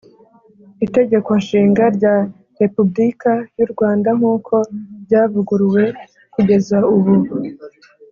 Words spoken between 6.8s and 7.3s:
ubu,